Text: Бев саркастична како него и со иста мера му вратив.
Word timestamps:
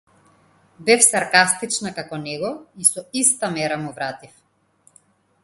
Бев 0.87 1.03
саркастична 1.07 1.91
како 1.99 2.19
него 2.23 2.51
и 2.87 2.91
со 2.91 3.05
иста 3.23 3.53
мера 3.59 3.79
му 3.85 3.95
вратив. 4.01 4.35